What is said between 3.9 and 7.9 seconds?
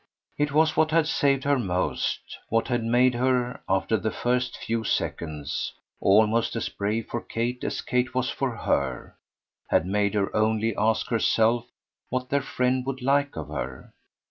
the first few seconds, almost as brave for Kate as